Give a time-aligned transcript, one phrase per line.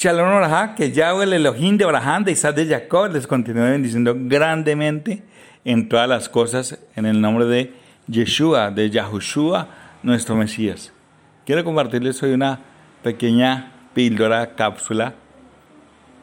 [0.00, 4.14] Shalom Orajá, que Yahweh el Elohim de Abraham, de Isaac de Jacob, les continúe bendiciendo
[4.16, 5.24] grandemente
[5.64, 7.72] en todas las cosas en el nombre de
[8.06, 9.66] Yeshua, de Yahushua,
[10.04, 10.92] nuestro Mesías.
[11.44, 12.60] Quiero compartirles hoy una
[13.02, 15.14] pequeña píldora, cápsula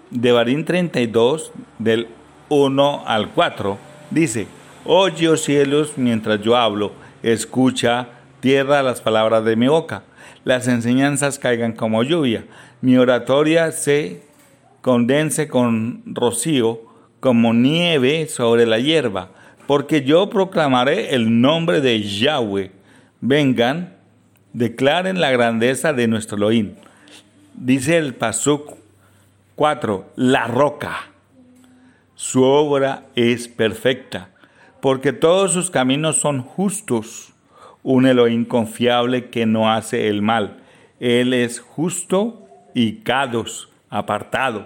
[0.09, 2.07] de Barín 32, del
[2.47, 3.77] 1 al 4.
[4.09, 4.47] Dice,
[4.85, 8.07] Oye, oh cielos, mientras yo hablo, escucha,
[8.46, 10.04] tierra, las palabras de mi boca.
[10.43, 12.45] Las enseñanzas caigan como lluvia
[12.86, 14.21] mi oratoria se
[14.81, 16.81] condense con rocío
[17.20, 19.30] como nieve sobre la hierba,
[19.66, 22.72] porque yo proclamaré el nombre de Yahweh.
[23.22, 23.95] Vengan,
[24.53, 26.75] declaren la grandeza de nuestro Elohim.
[27.55, 28.75] Dice el Pasuk
[29.55, 31.09] 4, la roca.
[32.14, 34.30] Su obra es perfecta,
[34.80, 37.34] porque todos sus caminos son justos.
[37.85, 40.57] Un Elohim confiable que no hace el mal.
[40.99, 44.66] Él es justo y Kados, apartado.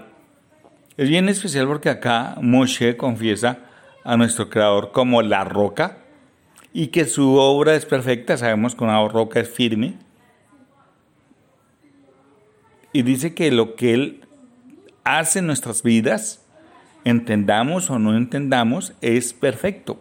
[0.95, 3.59] Es bien especial porque acá Moshe confiesa
[4.05, 5.97] a nuestro Creador como la roca
[6.71, 8.37] y que su obra es perfecta.
[8.37, 9.97] Sabemos que una roca es firme.
[12.93, 14.27] Y dice que lo que Él
[15.03, 16.45] hace en nuestras vidas,
[17.03, 19.99] entendamos o no entendamos, es perfecto.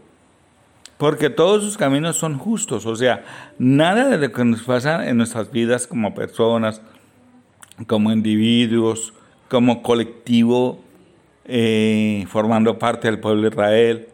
[0.98, 2.84] Porque todos sus caminos son justos.
[2.84, 3.24] O sea,
[3.58, 6.82] nada de lo que nos pasa en nuestras vidas como personas,
[7.86, 9.14] como individuos,
[9.48, 10.84] como colectivo,
[11.44, 14.08] eh, formando parte del pueblo de Israel,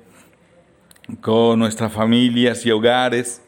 [1.22, 3.42] con nuestras familias y hogares.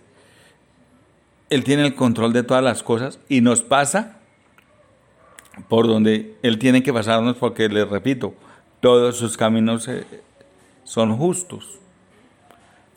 [1.51, 4.19] Él tiene el control de todas las cosas y nos pasa
[5.69, 8.35] por donde Él tiene que pasarnos porque, les repito,
[8.81, 10.05] todos sus caminos eh,
[10.85, 11.79] son justos.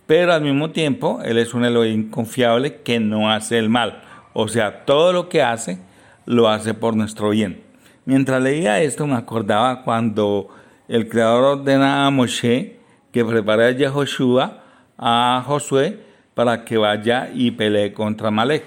[0.10, 4.02] Pero al mismo tiempo, Él es un Elohim confiable que no hace el mal.
[4.34, 5.78] O sea, todo lo que hace
[6.26, 7.62] lo hace por nuestro bien.
[8.06, 10.50] Mientras leía esto me acordaba cuando
[10.88, 12.80] el Creador ordena a Moshe
[13.12, 14.64] que prepare a Yehoshua,
[14.98, 16.00] a Josué,
[16.34, 18.64] para que vaya y pelee contra Malek.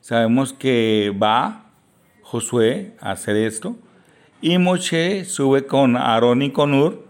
[0.00, 1.72] Sabemos que va
[2.22, 3.76] Josué a hacer esto
[4.40, 7.06] y Moshe sube con Aarón y con Ur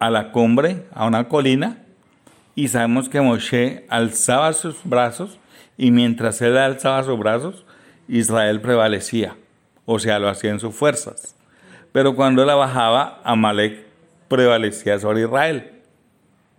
[0.00, 1.83] a la cumbre, a una colina,
[2.54, 5.38] y sabemos que Moshe alzaba sus brazos
[5.76, 7.64] y mientras él alzaba sus brazos,
[8.08, 9.36] Israel prevalecía,
[9.86, 11.34] o sea, lo hacía en sus fuerzas.
[11.92, 13.86] Pero cuando la bajaba, Amalek
[14.28, 15.70] prevalecía sobre Israel.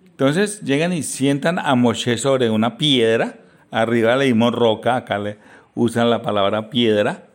[0.05, 3.35] Entonces llegan y sientan a Moshe sobre una piedra,
[3.71, 5.37] arriba le dimos roca, acá le
[5.75, 7.25] usan la palabra piedra,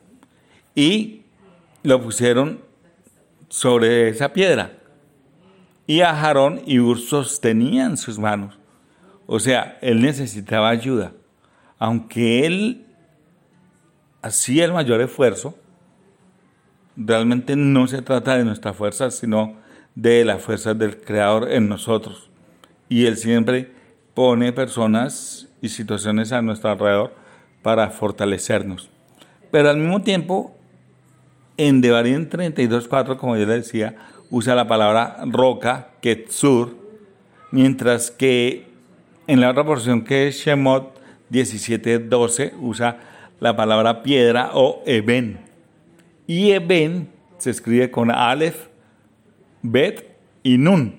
[0.74, 1.22] y
[1.82, 2.60] lo pusieron
[3.48, 4.79] sobre esa piedra.
[5.90, 8.56] Y a Jarón y Ur sostenían sus manos.
[9.26, 11.14] O sea, él necesitaba ayuda.
[11.80, 12.86] Aunque él
[14.22, 15.58] así el mayor esfuerzo,
[16.96, 19.56] realmente no se trata de nuestra fuerza, sino
[19.96, 22.30] de la fuerza del Creador en nosotros.
[22.88, 23.72] Y Él siempre
[24.14, 27.16] pone personas y situaciones a nuestro alrededor
[27.62, 28.90] para fortalecernos.
[29.50, 30.56] Pero al mismo tiempo,
[31.56, 33.96] en Devarim 32.4, como yo le decía,
[34.30, 36.76] usa la palabra roca, Ketsur,
[37.50, 38.66] mientras que
[39.26, 40.98] en la otra porción que es Shemot
[41.30, 42.98] 17.12 usa
[43.40, 45.38] la palabra piedra o Eben.
[46.26, 47.08] Y Eben
[47.38, 48.68] se escribe con Aleph,
[49.62, 50.06] Bet
[50.42, 50.96] y Nun.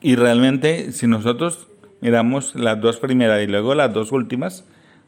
[0.00, 1.68] Y realmente, si nosotros
[2.00, 4.64] miramos las dos primeras y luego las dos últimas,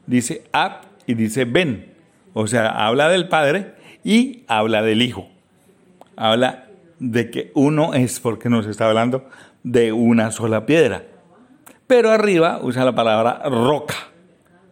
[0.07, 1.93] dice Ab y dice Ben.
[2.33, 5.29] O sea, habla del Padre y habla del Hijo.
[6.15, 6.64] Habla
[6.99, 9.27] de que uno es porque nos está hablando
[9.63, 11.05] de una sola piedra.
[11.87, 13.95] Pero arriba usa la palabra roca,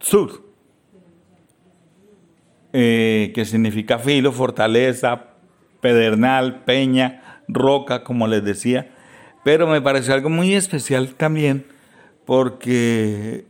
[0.00, 0.42] sur.
[2.72, 5.26] Eh, que significa filo, fortaleza,
[5.80, 8.90] pedernal, peña, roca, como les decía.
[9.44, 11.66] Pero me pareció algo muy especial también
[12.24, 13.44] porque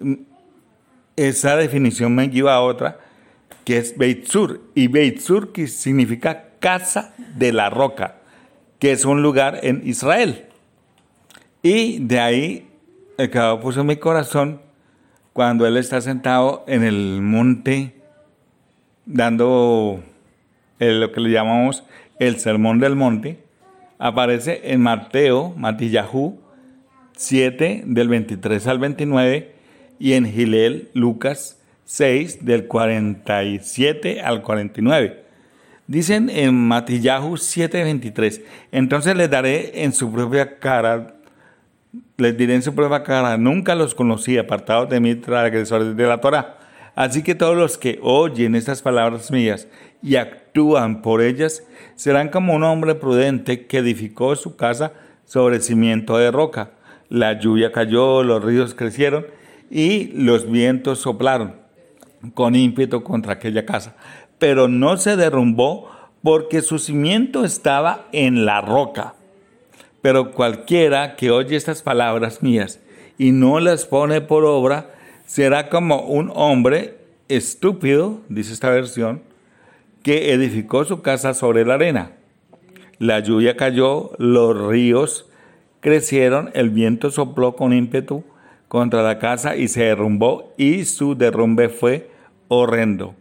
[1.17, 2.99] esa definición me lleva a otra,
[3.65, 4.61] que es Beitzur.
[4.75, 8.17] Y Beitzur que significa casa de la roca,
[8.79, 10.47] que es un lugar en Israel.
[11.63, 12.69] Y de ahí
[13.17, 14.61] el Creador puso mi corazón
[15.33, 17.95] cuando Él está sentado en el monte
[19.07, 20.03] dando
[20.79, 21.85] lo que le llamamos
[22.19, 23.39] el Sermón del Monte,
[23.99, 26.39] aparece en Mateo, Matillahu
[27.17, 29.55] 7 del 23 al 29
[29.99, 35.24] y en Gilel, Lucas 6 del 47 al 49.
[35.87, 38.43] Dicen en Matillahu 7:23,
[38.73, 41.17] entonces les daré en su propia cara,
[42.17, 46.21] les diré en su propia cara, nunca los conocí, apartados de mí, transgresores de la
[46.21, 46.59] Torah
[46.95, 49.67] Así que todos los que oyen estas palabras mías
[50.01, 51.65] y actúan por ellas
[51.97, 54.93] serán como un hombre prudente que edificó su casa
[55.25, 56.71] sobre cimiento de roca.
[57.09, 59.27] La lluvia cayó, los ríos crecieron
[59.71, 61.57] y los vientos soplaron
[62.33, 63.97] con ímpetu contra aquella casa.
[64.45, 65.89] Pero no se derrumbó
[66.23, 69.15] porque su cimiento estaba en la roca.
[70.03, 72.79] Pero cualquiera que oye estas palabras mías
[73.17, 74.91] y no las pone por obra,
[75.25, 76.99] será como un hombre
[77.29, 79.23] estúpido, dice esta versión,
[80.03, 82.11] que edificó su casa sobre la arena.
[82.99, 85.27] La lluvia cayó, los ríos
[85.81, 88.25] crecieron, el viento sopló con ímpetu
[88.69, 92.11] contra la casa y se derrumbó y su derrumbe fue
[92.49, 93.15] horrendo.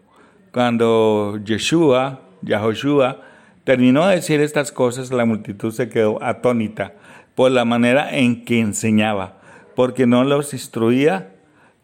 [0.53, 3.21] Cuando Yeshua, Yahoshua,
[3.63, 6.93] terminó de decir estas cosas, la multitud se quedó atónita
[7.33, 9.39] por la manera en que enseñaba,
[9.75, 11.33] porque no los instruía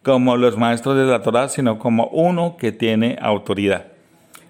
[0.04, 3.86] como los maestros de la Torah, sino como uno que tiene autoridad.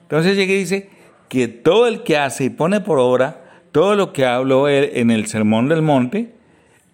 [0.03, 0.91] Entonces llega y dice
[1.31, 5.29] que todo el que hace y pone por obra todo lo que habló en el
[5.29, 6.35] Sermón del Monte,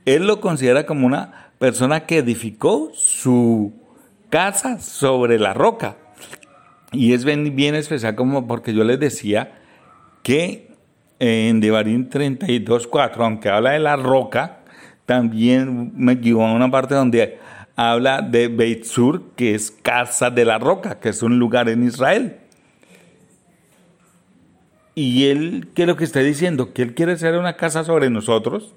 [0.04, 3.72] él lo considera como una persona que edificó su
[4.30, 5.96] casa sobre la roca.
[6.92, 9.52] Y es bien, especial como porque yo les decía
[10.22, 10.70] que
[11.18, 14.60] en Devarim 32.4, aunque habla de la roca,
[15.04, 17.38] también me llevó a una parte donde
[17.74, 21.84] habla de Beit Sur, que es casa de la roca, que es un lugar en
[21.84, 22.36] Israel.
[24.94, 26.72] Y él, ¿qué es lo que está diciendo?
[26.72, 28.74] Que él quiere ser una casa sobre nosotros,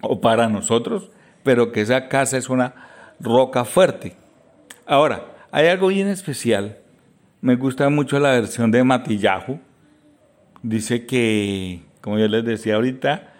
[0.00, 1.10] o para nosotros,
[1.42, 2.74] pero que esa casa es una
[3.20, 4.14] roca fuerte.
[4.86, 6.78] Ahora, hay algo bien especial.
[7.42, 9.60] Me gusta mucho la versión de Matillahu.
[10.62, 13.32] Dice que, como yo les decía ahorita,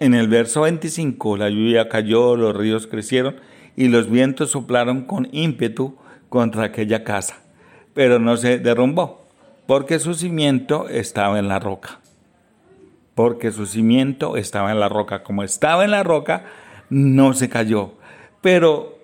[0.00, 3.36] en el verso 25, la lluvia cayó, los ríos crecieron
[3.76, 5.96] y los vientos soplaron con ímpetu
[6.28, 7.36] contra aquella casa,
[7.94, 9.24] pero no se derrumbó,
[9.68, 12.00] porque su cimiento estaba en la roca.
[13.14, 15.22] Porque su cimiento estaba en la roca.
[15.22, 16.44] Como estaba en la roca,
[16.90, 17.94] no se cayó.
[18.40, 18.98] Pero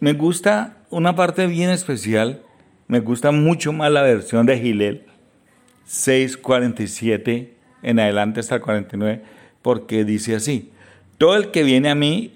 [0.00, 2.40] me gusta una parte bien especial,
[2.86, 5.02] me gusta mucho más la versión de Gilel,
[5.88, 7.48] 6.47
[7.82, 9.22] en adelante hasta el 49
[9.60, 10.70] porque dice así,
[11.18, 12.34] todo el que viene a mí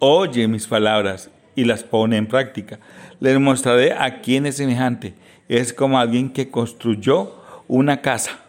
[0.00, 2.80] oye mis palabras y las pone en práctica.
[3.20, 5.14] Les mostraré a quién es semejante.
[5.48, 7.36] Es como alguien que construyó
[7.68, 8.40] una casa,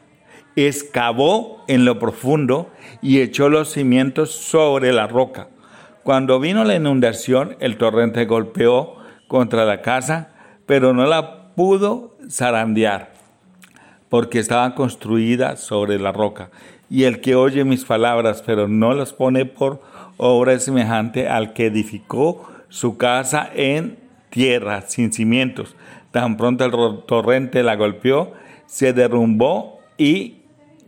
[0.56, 2.72] excavó en lo profundo
[3.04, 5.50] y echó los cimientos sobre la roca.
[6.01, 8.96] Cuando vino la inundación, el torrente golpeó
[9.27, 10.29] contra la casa,
[10.65, 13.13] pero no la pudo zarandear,
[14.09, 16.50] porque estaba construida sobre la roca.
[16.89, 19.81] Y el que oye mis palabras, pero no las pone por
[20.18, 23.97] obra es semejante al que edificó su casa en
[24.29, 25.75] tierra, sin cimientos.
[26.12, 28.33] Tan pronto el torrente la golpeó,
[28.65, 30.38] se derrumbó y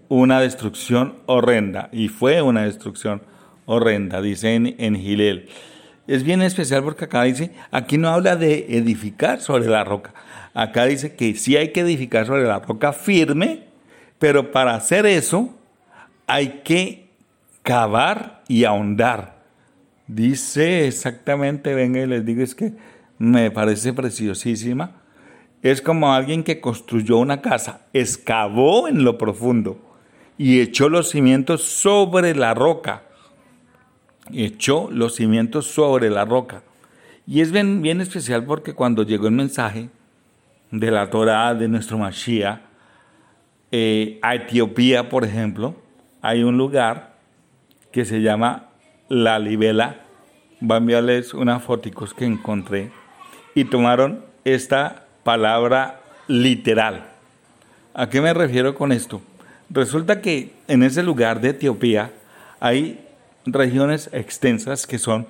[0.08, 1.90] una destrucción horrenda.
[1.92, 3.22] Y fue una destrucción
[3.66, 5.50] horrenda, dice en, en Gilel.
[6.10, 10.12] Es bien especial porque acá dice, aquí no habla de edificar sobre la roca.
[10.56, 13.66] Acá dice que sí hay que edificar sobre la roca firme,
[14.18, 15.54] pero para hacer eso
[16.26, 17.12] hay que
[17.62, 19.44] cavar y ahondar.
[20.08, 22.74] Dice exactamente, venga y les digo, es que
[23.20, 25.04] me parece preciosísima.
[25.62, 29.78] Es como alguien que construyó una casa, excavó en lo profundo
[30.40, 33.04] y echó los cimientos sobre la roca.
[34.34, 36.64] Echó los cimientos sobre la roca.
[37.26, 39.90] Y es bien, bien especial porque cuando llegó el mensaje
[40.72, 42.60] de la Torah de nuestro Mashiach
[43.72, 45.76] eh, a Etiopía, por ejemplo,
[46.22, 47.18] hay un lugar
[47.92, 48.70] que se llama
[49.10, 50.02] La Libela.
[50.60, 52.92] Voy a enviarles unas fotos que encontré
[53.56, 57.12] y tomaron esta palabra literal.
[57.94, 59.22] ¿A qué me refiero con esto?
[59.70, 62.12] Resulta que en ese lugar de Etiopía
[62.60, 63.06] hay
[63.46, 65.28] regiones extensas que son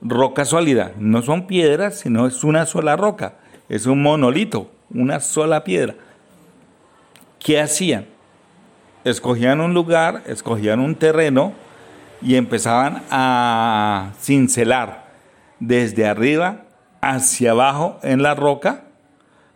[0.00, 0.92] roca sólida.
[0.98, 3.36] No son piedras, sino es una sola roca.
[3.68, 5.94] Es un monolito, una sola piedra.
[7.38, 8.06] ¿Qué hacían?
[9.04, 11.52] escogían un lugar, escogían un terreno
[12.20, 15.08] y empezaban a cincelar
[15.60, 16.64] desde arriba
[17.00, 18.84] hacia abajo en la roca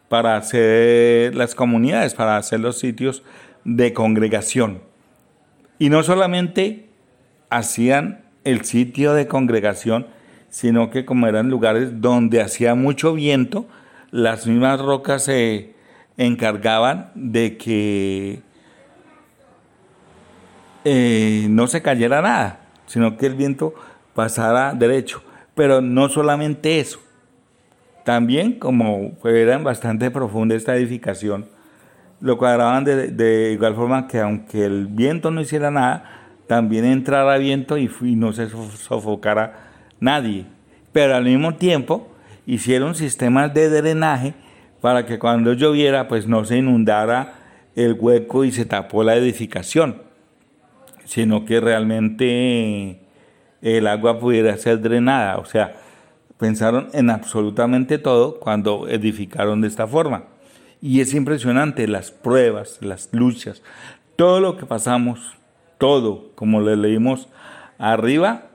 [0.08, 3.22] para hacer las comunidades, para hacer los sitios
[3.64, 4.82] de congregación.
[5.78, 6.88] Y no solamente
[7.52, 10.06] hacían el sitio de congregación,
[10.48, 13.66] sino que como eran lugares donde hacía mucho viento,
[14.10, 15.74] las mismas rocas se
[16.16, 18.42] encargaban de que
[20.84, 23.74] eh, no se cayera nada, sino que el viento
[24.14, 25.22] pasara derecho.
[25.54, 26.98] Pero no solamente eso,
[28.04, 31.46] También, como era bastante profunda esta edificación,
[32.20, 36.21] lo cuadraban de, igual forma que aunque el viento no hiciera nada,
[36.52, 40.44] también entrara viento y, y no se sofocara nadie.
[40.92, 42.12] Pero al mismo tiempo
[42.44, 44.34] hicieron sistemas de drenaje
[44.82, 47.36] para que cuando lloviera pues no se inundara
[47.74, 50.02] el hueco y se tapó la edificación,
[51.06, 53.00] sino que realmente
[53.62, 55.38] el agua pudiera ser drenada.
[55.38, 55.76] O sea,
[56.36, 60.24] pensaron en absolutamente todo cuando edificaron de esta forma.
[60.82, 63.62] Y es impresionante las pruebas, las luchas,
[64.16, 65.38] todo lo que pasamos,
[65.82, 67.26] todo, como le leímos
[67.76, 68.50] arriba,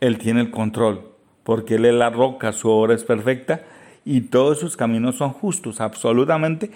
[0.00, 1.08] Él tiene el control,
[1.42, 3.62] porque Él es la roca, su obra es perfecta
[4.04, 6.70] y todos sus caminos son justos, absolutamente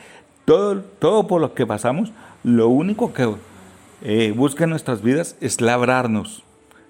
[0.47, 2.15] todo, todo por lo que pasamos,
[2.45, 3.31] lo único que
[4.01, 6.45] eh, busca en nuestras vidas es labrarnos,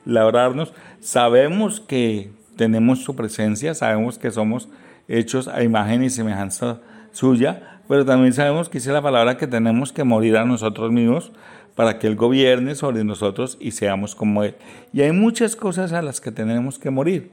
[0.05, 0.73] labrarnos.
[1.01, 4.69] Sabemos que tenemos su presencia, sabemos que somos
[5.09, 6.79] hechos a imagen y semejanza
[7.11, 11.33] suya, pero también sabemos que dice la palabra que tenemos que morir a nosotros mismos
[11.75, 14.55] para que Él gobierne sobre nosotros y seamos como Él.
[14.93, 17.31] Y hay muchas cosas a las que tenemos que morir,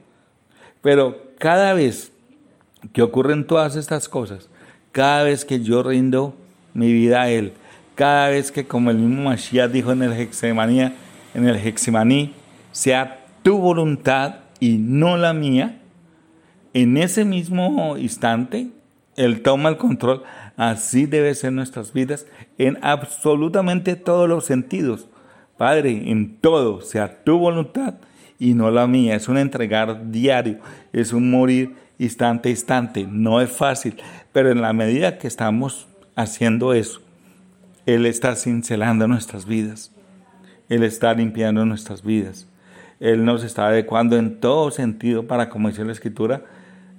[0.82, 2.12] pero cada vez
[2.92, 4.48] que ocurren todas estas cosas,
[4.92, 6.34] cada vez que yo rindo
[6.74, 7.52] mi vida a Él,
[7.94, 12.32] cada vez que como el mismo Mashiach dijo en el en el Hexemaní,
[12.72, 15.80] sea tu voluntad y no la mía,
[16.74, 18.68] en ese mismo instante,
[19.16, 20.22] Él toma el control.
[20.58, 22.26] Así debe ser nuestras vidas
[22.58, 25.06] en absolutamente todos los sentidos.
[25.56, 27.94] Padre, en todo, sea tu voluntad
[28.40, 29.14] y no la mía.
[29.14, 30.58] Es un entregar diario,
[30.92, 33.06] es un morir instante a instante.
[33.08, 33.98] No es fácil,
[34.32, 35.86] pero en la medida que estamos
[36.16, 37.02] haciendo eso,
[37.86, 39.94] Él está cincelando nuestras vidas.
[40.68, 42.48] Él está limpiando nuestras vidas.
[42.98, 46.42] Él nos está adecuando en todo sentido para, como dice la Escritura,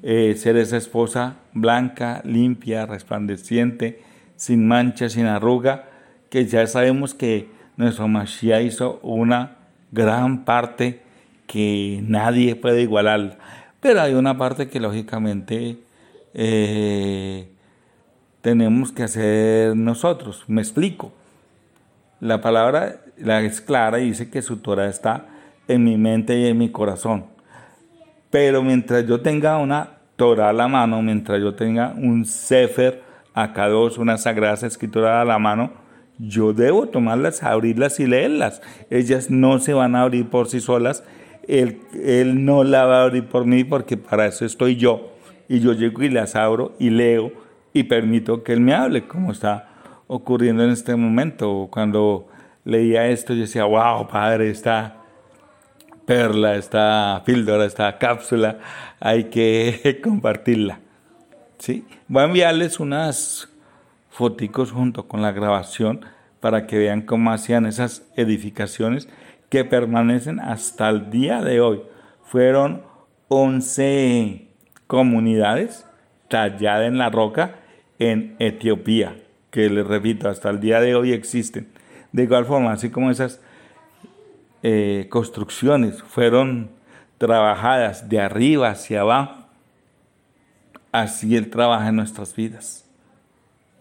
[0.02, 4.02] eh, ser esa esposa blanca, limpia, resplandeciente,
[4.36, 5.90] sin mancha, sin arruga,
[6.30, 9.58] que ya sabemos que nuestro Mashiach hizo una
[9.92, 11.02] gran parte
[11.48, 13.38] que nadie puede igualar.
[13.82, 15.78] Pero hay una parte que lógicamente
[16.34, 17.50] eh,
[18.42, 20.44] tenemos que hacer nosotros.
[20.48, 21.12] Me explico.
[22.20, 25.28] La palabra la es clara y dice que su Torah está
[25.68, 27.26] en mi mente y en mi corazón.
[28.30, 33.02] Pero mientras yo tenga una Torah a la mano, mientras yo tenga un Sefer
[33.56, 35.72] dos una sagrada escritura a la mano,
[36.18, 38.62] yo debo tomarlas, abrirlas y leerlas.
[38.90, 41.04] Ellas no se van a abrir por sí solas.
[41.48, 45.14] Él, él no la va a abrir por mí porque para eso estoy yo.
[45.48, 47.32] Y yo llego y las abro y leo
[47.74, 49.70] y permito que Él me hable, como está
[50.08, 51.70] ocurriendo en este momento.
[51.72, 52.28] Cuando
[52.66, 54.99] leía esto, yo decía, wow, Padre, está
[56.10, 58.58] perla, esta píldora, esta cápsula,
[59.00, 60.80] hay que compartirla.
[61.60, 61.86] ¿sí?
[62.08, 63.48] Voy a enviarles unas
[64.10, 66.04] foticos junto con la grabación
[66.40, 69.08] para que vean cómo hacían esas edificaciones
[69.50, 71.84] que permanecen hasta el día de hoy.
[72.24, 72.82] Fueron
[73.28, 74.48] 11
[74.88, 75.86] comunidades
[76.28, 77.58] talladas en la roca
[78.00, 79.16] en Etiopía,
[79.52, 81.68] que les repito, hasta el día de hoy existen.
[82.12, 83.42] De igual forma, así como esas
[84.62, 86.70] eh, construcciones fueron
[87.18, 89.46] trabajadas de arriba hacia abajo,
[90.92, 92.86] así Él trabaja en nuestras vidas,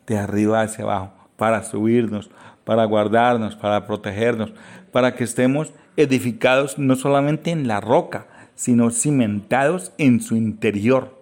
[0.07, 2.31] de arriba hacia abajo, para subirnos,
[2.65, 4.53] para guardarnos, para protegernos,
[4.93, 11.17] para que estemos edificados no solamente en la roca, sino cimentados en su interior,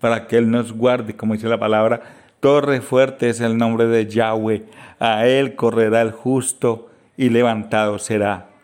[0.00, 2.00] para que Él nos guarde, como dice la palabra,
[2.40, 4.64] torre fuerte es el nombre de Yahweh,
[4.98, 8.55] a Él correrá el justo y levantado será.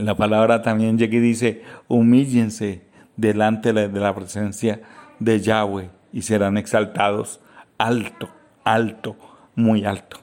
[0.00, 2.82] La palabra también llega y dice, humíllense
[3.16, 4.80] delante de la presencia
[5.18, 7.40] de Yahweh y serán exaltados
[7.76, 8.28] alto,
[8.64, 9.16] alto,
[9.54, 10.18] muy alto.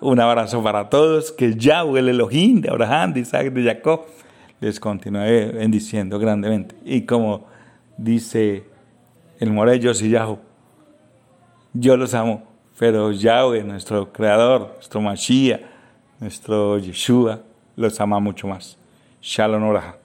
[0.00, 4.06] Un abrazo para todos, que Yahweh, el Elohim de Abraham, de Isaac, de Jacob,
[4.58, 6.74] les continúe bendiciendo grandemente.
[6.84, 7.46] Y como
[7.98, 8.64] dice
[9.38, 10.38] el Morello Yahweh,
[11.74, 12.42] yo los amo,
[12.78, 15.60] pero Yahweh, nuestro Creador, nuestro Mashiach,
[16.18, 17.42] nuestro Yeshua,
[17.76, 18.78] los ama mucho más.
[19.20, 20.01] Shalom Oraha.